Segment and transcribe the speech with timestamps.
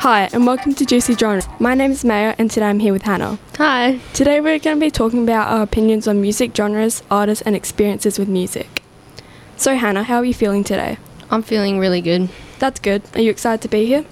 [0.00, 1.42] Hi, and welcome to Juicy Genre.
[1.58, 3.38] My name is Maia, and today I'm here with Hannah.
[3.58, 4.00] Hi.
[4.14, 8.18] Today we're going to be talking about our opinions on music genres, artists, and experiences
[8.18, 8.82] with music.
[9.58, 10.96] So, Hannah, how are you feeling today?
[11.30, 12.30] I'm feeling really good.
[12.58, 13.02] That's good.
[13.14, 14.06] Are you excited to be here?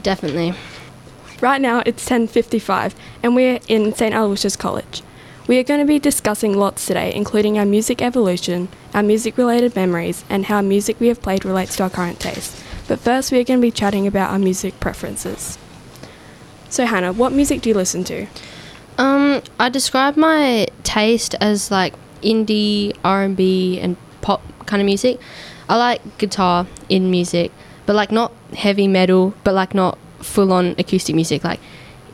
[0.00, 0.54] Definitely.
[1.40, 4.14] Right now it's 10:55, and we're in St.
[4.14, 5.02] Aloysius College.
[5.48, 10.24] We are going to be discussing lots today, including our music evolution, our music-related memories,
[10.30, 12.62] and how music we have played relates to our current taste.
[12.88, 15.58] But first, we are going to be chatting about our music preferences.
[16.70, 18.26] So, Hannah, what music do you listen to?
[18.96, 25.20] Um, I describe my taste as like indie, R&B, and pop kind of music.
[25.68, 27.52] I like guitar in music,
[27.86, 31.60] but like not heavy metal, but like not full-on acoustic music, like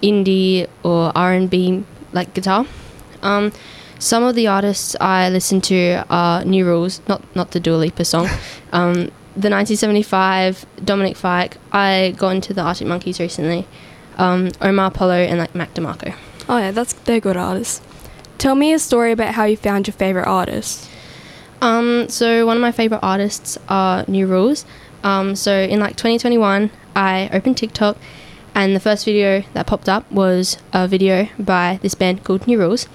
[0.03, 2.67] indie or R&B like guitar.
[3.23, 3.53] Um,
[3.99, 8.05] some of the artists I listen to are New Rules, not not the Dua Lipa
[8.05, 8.29] song.
[8.73, 11.57] Um, the 1975, Dominic Fike.
[11.73, 13.67] I got into the Arctic Monkeys recently.
[14.17, 16.15] Um, Omar Apollo and like Mac DeMarco.
[16.49, 17.81] Oh yeah, that's they're good artists.
[18.39, 20.89] Tell me a story about how you found your favorite artist.
[21.61, 24.65] Um, so one of my favorite artists are New Rules.
[25.03, 27.97] Um, so in like 2021, I opened TikTok,
[28.55, 32.59] and the first video that popped up was a video by this band called New
[32.59, 32.87] Rules.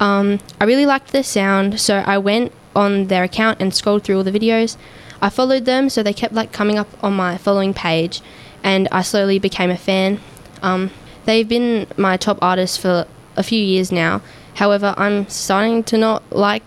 [0.00, 4.18] Um, I really liked their sound, so I went on their account and scrolled through
[4.18, 4.76] all the videos.
[5.20, 8.20] I followed them, so they kept like coming up on my following page,
[8.62, 10.20] and I slowly became a fan.
[10.62, 10.90] Um,
[11.24, 13.06] they've been my top artist for
[13.36, 14.22] a few years now.
[14.54, 16.62] However, I'm starting to not like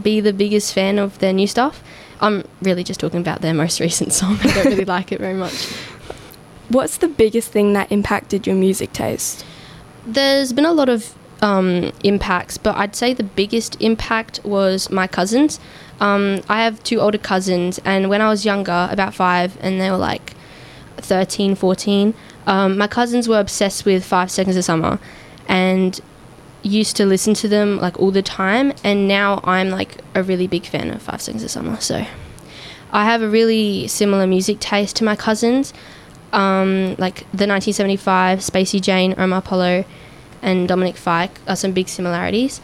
[0.00, 1.82] be the biggest fan of their new stuff.
[2.20, 4.38] I'm really just talking about their most recent song.
[4.42, 5.72] I don't really like it very much.
[6.68, 9.44] What's the biggest thing that impacted your music taste?
[10.06, 15.06] There's been a lot of um, impacts, but I'd say the biggest impact was my
[15.06, 15.60] cousins.
[16.00, 19.90] Um, I have two older cousins, and when I was younger, about five, and they
[19.90, 20.34] were like
[20.96, 22.14] 13, 14,
[22.46, 24.98] um, my cousins were obsessed with Five Seconds of Summer
[25.46, 26.00] and
[26.62, 28.72] used to listen to them like all the time.
[28.82, 31.78] And now I'm like a really big fan of Five Seconds of Summer.
[31.80, 32.06] So
[32.90, 35.72] I have a really similar music taste to my cousins.
[36.32, 39.84] Um, like the 1975, Spacey Jane, Omar Apollo,
[40.42, 42.60] and Dominic Fike are some big similarities.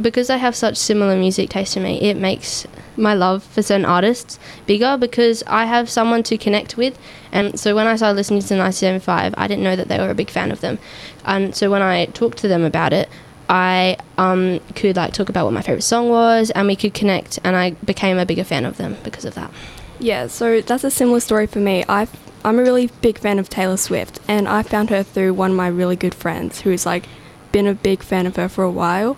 [0.00, 2.64] Because they have such similar music taste to me, it makes
[2.96, 6.96] my love for certain artists bigger because I have someone to connect with.
[7.32, 10.14] And so when I started listening to 1975, I didn't know that they were a
[10.14, 10.78] big fan of them.
[11.24, 13.08] And so when I talked to them about it,
[13.48, 17.38] I um, could like talk about what my favorite song was, and we could connect.
[17.44, 19.50] And I became a bigger fan of them because of that.
[19.98, 21.84] Yeah, so that's a similar story for me.
[21.88, 22.06] i
[22.44, 25.56] I'm a really big fan of Taylor Swift, and I found her through one of
[25.56, 27.06] my really good friends who's like
[27.52, 29.16] been a big fan of her for a while.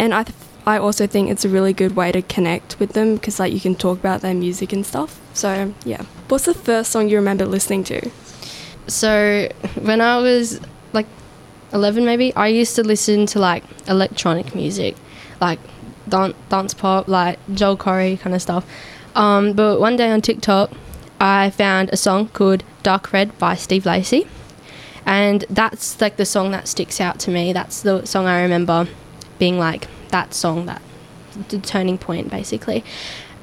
[0.00, 3.14] And I, th- I also think it's a really good way to connect with them
[3.14, 5.20] because like you can talk about their music and stuff.
[5.32, 8.10] So yeah, what's the first song you remember listening to?
[8.88, 9.48] So
[9.80, 10.60] when I was
[10.92, 11.06] like
[11.72, 14.96] 11 maybe, I used to listen to like electronic music,
[15.40, 15.60] like
[16.08, 18.66] dance pop, like Joel Corry kind of stuff.
[19.16, 20.70] Um, but one day on TikTok,
[21.18, 24.28] I found a song called Dark Red by Steve Lacy.
[25.06, 27.52] And that's like the song that sticks out to me.
[27.52, 28.86] That's the song I remember
[29.38, 30.82] being like that song, that
[31.48, 32.84] the turning point basically.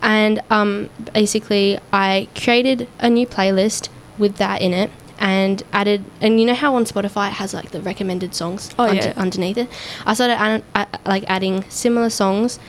[0.01, 6.39] And um, basically, I created a new playlist with that in it and added and
[6.39, 9.13] you know how on Spotify it has like the recommended songs oh, under, yeah.
[9.15, 9.69] underneath it.
[10.05, 10.35] I started
[10.75, 12.59] add, like adding similar songs,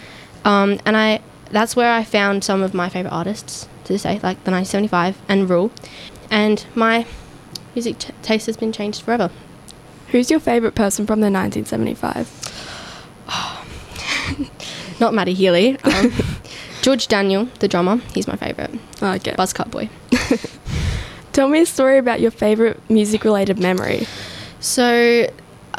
[0.45, 4.15] um, and I that's where I found some of my favorite artists to this day,
[4.23, 5.71] like the 1975 and Rule,
[6.31, 7.07] and my
[7.75, 9.31] music t- taste has been changed forever.
[10.09, 12.31] Who's your favorite person from the 1975?
[15.01, 15.79] not Matty Healy.
[15.85, 16.13] Um,
[16.83, 18.79] George Daniel, the drummer, he's my favourite.
[19.01, 19.33] Oh, okay.
[19.33, 19.89] Buzzcut boy.
[21.33, 24.07] Tell me a story about your favourite music-related memory.
[24.61, 25.27] So,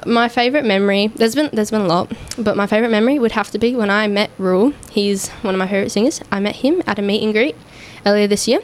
[0.06, 3.52] my favourite memory there's been there's been a lot, but my favourite memory would have
[3.52, 4.74] to be when I met Rule.
[4.92, 6.22] He's one of my favourite singers.
[6.32, 7.56] I met him at a meet and greet
[8.06, 8.62] earlier this year.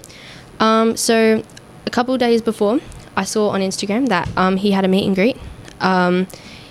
[0.60, 1.44] Um, so,
[1.86, 2.80] a couple days before,
[3.16, 5.38] I saw on Instagram that um, he had a meet and greet
[5.80, 6.28] um,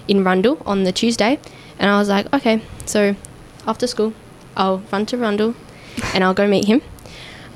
[0.08, 1.38] in Rundle on the Tuesday,
[1.78, 3.16] and I was like, okay, so
[3.66, 4.14] after school,
[4.56, 5.54] I'll run to Rundle
[6.14, 6.82] and I'll go meet him.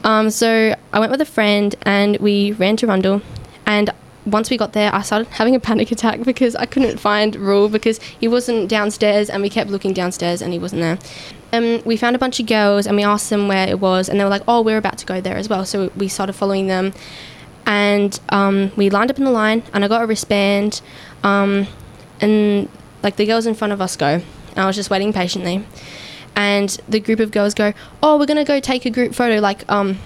[0.03, 3.23] Um, so I went with a friend and we ran to Rundle.
[3.67, 3.91] And
[4.27, 7.69] once we got there, I started having a panic attack because I couldn't find Rule
[7.69, 10.99] because he wasn't downstairs and we kept looking downstairs and he wasn't there.
[11.53, 14.19] Um, we found a bunch of girls and we asked them where it was and
[14.19, 15.65] they were like, oh, we're about to go there as well.
[15.65, 16.93] So we started following them
[17.67, 20.81] and um, we lined up in the line and I got a wristband
[21.23, 21.67] um,
[22.21, 22.69] and
[23.03, 25.65] like the girls in front of us go and I was just waiting patiently
[26.37, 27.73] and the group of girls go,
[28.03, 29.41] "Oh, we're gonna go take a group photo.
[29.41, 29.99] Like, um,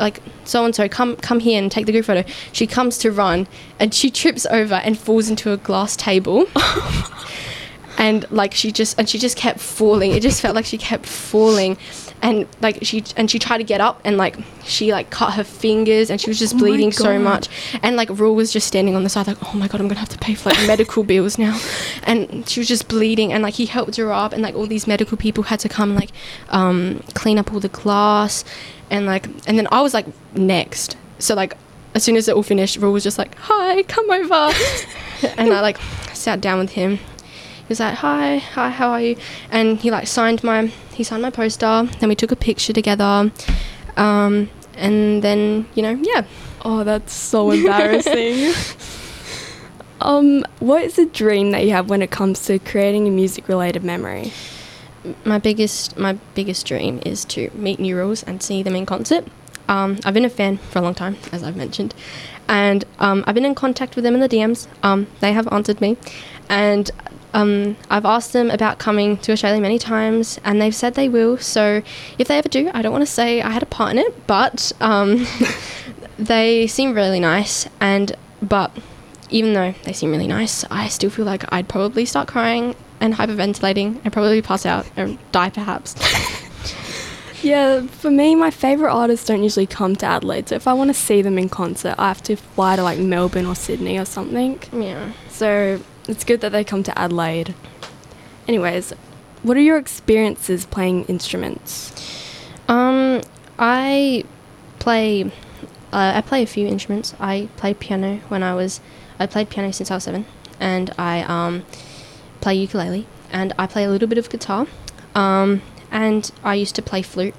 [0.00, 2.28] like so and so come come here and take the group photo.
[2.52, 3.46] She comes to run
[3.78, 6.46] and she trips over and falls into a glass table.
[7.98, 10.12] And like she just and she just kept falling.
[10.12, 11.76] It just felt like she kept falling
[12.22, 15.44] and like she and she tried to get up and like she like cut her
[15.44, 17.48] fingers and she was just Oh bleeding so much.
[17.82, 20.00] And like Rule was just standing on the side like oh my god I'm gonna
[20.00, 21.58] have to pay for like medical bills now.
[22.02, 24.86] And she was just bleeding and like he helped her up and like all these
[24.86, 26.10] medical people had to come like
[26.48, 28.44] um clean up all the glass
[28.90, 30.96] and like and then I was like next.
[31.18, 31.56] So like
[31.94, 34.52] as soon as it all finished Rule was just like hi come over.
[35.36, 35.78] And I like
[36.14, 36.96] sat down with him.
[36.96, 39.16] He was like, "Hi, hi, how are you?"
[39.50, 41.88] And he like signed my he signed my poster.
[41.98, 43.32] Then we took a picture together,
[43.96, 46.24] um, and then you know, yeah.
[46.62, 48.52] Oh, that's so embarrassing.
[50.02, 53.82] um, what is a dream that you have when it comes to creating a music-related
[53.82, 54.30] memory?
[55.24, 59.24] My biggest my biggest dream is to meet new rules and see them in concert.
[59.68, 61.94] Um, I've been a fan for a long time, as I've mentioned,
[62.46, 64.66] and um, I've been in contact with them in the DMs.
[64.82, 65.96] Um, they have answered me,
[66.50, 66.90] and
[67.34, 71.38] um, I've asked them about coming to Australia many times, and they've said they will.
[71.38, 71.82] So
[72.18, 74.26] if they ever do, I don't want to say I had a part in it,
[74.26, 75.26] but um,
[76.18, 77.68] they seem really nice.
[77.80, 78.76] And but
[79.30, 83.14] even though they seem really nice, I still feel like I'd probably start crying and
[83.14, 85.94] hyperventilating and probably pass out and die perhaps.
[87.42, 90.48] Yeah, for me, my favorite artists don't usually come to Adelaide.
[90.48, 92.98] So if I want to see them in concert, I have to fly to like
[92.98, 94.60] Melbourne or Sydney or something.
[94.72, 95.12] yeah.
[95.30, 97.54] So it's good that they come to Adelaide.
[98.48, 98.92] Anyways,
[99.42, 101.92] what are your experiences playing instruments?
[102.68, 103.22] Um,
[103.58, 104.24] I
[104.78, 105.24] play.
[105.92, 107.14] Uh, I play a few instruments.
[107.18, 108.80] I played piano when I was.
[109.18, 110.26] I played piano since I was seven,
[110.58, 111.64] and I um,
[112.40, 114.66] play ukulele, and I play a little bit of guitar,
[115.14, 117.34] um, and I used to play flute.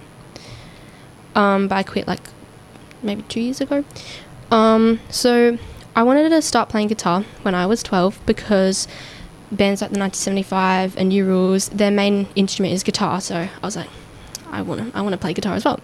[1.33, 2.21] Um, but I quit like
[3.01, 3.85] maybe two years ago.
[4.51, 5.57] Um, so
[5.95, 8.87] I wanted to start playing guitar when I was twelve because
[9.51, 13.19] bands like the 1975 and New Rules, their main instrument is guitar.
[13.19, 13.89] So I was like,
[14.49, 15.79] I want to I want to play guitar as well.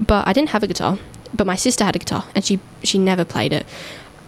[0.00, 0.98] But I didn't have a guitar.
[1.34, 3.66] But my sister had a guitar and she she never played it.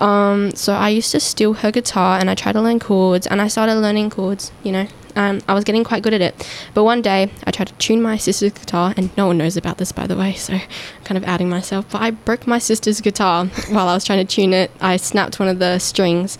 [0.01, 3.41] Um, so I used to steal her guitar and I tried to learn chords and
[3.41, 4.87] I started learning chords, you know.
[5.17, 6.49] Um, I was getting quite good at it.
[6.73, 9.79] But one day I tried to tune my sister's guitar and no one knows about
[9.79, 10.63] this by the way, so I'm
[11.05, 11.87] kind of outing myself.
[11.91, 14.71] But I broke my sister's guitar while I was trying to tune it.
[14.81, 16.39] I snapped one of the strings.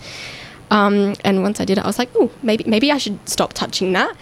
[0.71, 3.53] Um, and once I did it, I was like, oh, maybe maybe I should stop
[3.53, 4.15] touching that.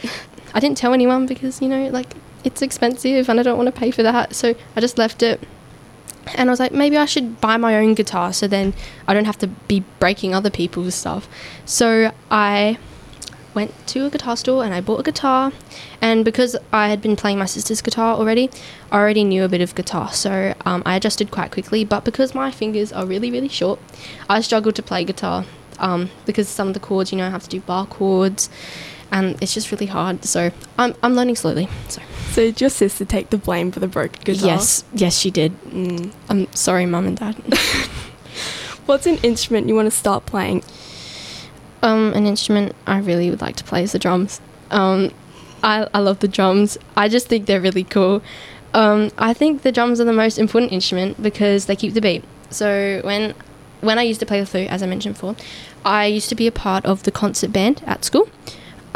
[0.54, 2.14] I didn't tell anyone because you know, like
[2.44, 4.34] it's expensive and I don't want to pay for that.
[4.34, 5.42] So I just left it.
[6.36, 8.74] And I was like, maybe I should buy my own guitar so then
[9.08, 11.28] I don't have to be breaking other people's stuff.
[11.66, 12.78] So I
[13.54, 15.52] went to a guitar store and I bought a guitar.
[16.02, 18.50] And because I had been playing my sister's guitar already,
[18.92, 20.12] I already knew a bit of guitar.
[20.14, 21.84] So um, I adjusted quite quickly.
[21.84, 23.80] But because my fingers are really, really short,
[24.30, 25.46] I struggled to play guitar
[25.80, 28.50] um, because some of the chords, you know, I have to do bar chords.
[29.12, 30.24] And it's just really hard.
[30.26, 31.68] So I'm, I'm learning slowly.
[31.88, 32.02] So
[32.32, 34.48] So did your sister take the blame for the broken guitar?
[34.48, 35.52] yes, yes, she did.
[35.64, 36.12] Mm.
[36.30, 37.36] I'm sorry, mum and dad.
[38.86, 40.64] What's an instrument you want to start playing?
[41.82, 44.42] Um, an instrument I really would like to play is the drums.
[44.72, 45.12] Um,
[45.64, 46.78] I, I love the drums.
[46.96, 48.22] I just think they're really cool.
[48.74, 52.24] Um, I think the drums are the most important instrument because they keep the beat.
[52.50, 53.34] So when
[53.82, 55.36] when I used to play the flute, as I mentioned before,
[55.86, 58.28] I used to be a part of the concert band at school.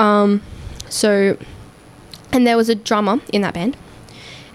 [0.03, 0.41] Um,
[0.89, 1.37] so,
[2.33, 3.77] and there was a drummer in that band,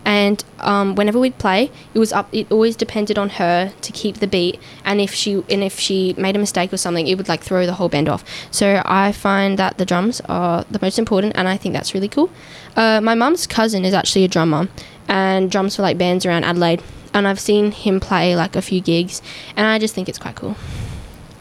[0.04, 2.28] and um, whenever we'd play, it was up.
[2.32, 6.14] It always depended on her to keep the beat, and if she and if she
[6.18, 8.22] made a mistake or something, it would like throw the whole band off.
[8.50, 12.08] So I find that the drums are the most important, and I think that's really
[12.08, 12.30] cool.
[12.76, 14.68] Uh, my mum's cousin is actually a drummer,
[15.08, 16.82] and drums for like bands around Adelaide,
[17.14, 19.22] and I've seen him play like a few gigs,
[19.56, 20.56] and I just think it's quite cool.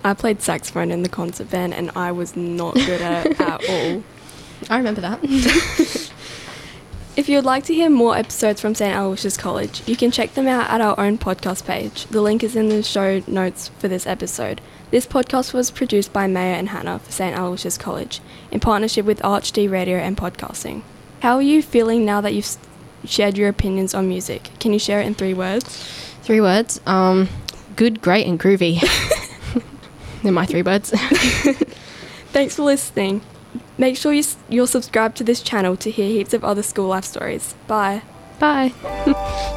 [0.04, 3.70] I played saxophone in the concert band and I was not good at it at
[3.70, 4.04] all.
[4.70, 6.12] I remember that.
[7.18, 8.96] If you would like to hear more episodes from St.
[8.96, 12.06] Aloysius College, you can check them out at our own podcast page.
[12.06, 14.62] The link is in the show notes for this episode.
[14.92, 17.36] This podcast was produced by Maia and Hannah for St.
[17.36, 20.84] Aloysius College in partnership with ArchD Radio and Podcasting.
[21.22, 22.56] How are you feeling now that you've
[23.04, 24.52] shared your opinions on music?
[24.60, 25.66] Can you share it in three words?
[26.22, 26.80] Three words.
[26.86, 27.30] Um,
[27.76, 28.80] good, great, and groovy.
[30.28, 30.90] They're my three words.
[32.34, 33.22] Thanks for listening.
[33.78, 36.90] Make sure you, s- you'll subscribe to this channel to hear heaps of other school
[36.90, 37.56] life stories.
[37.66, 38.02] Bye.
[38.40, 38.74] Bye.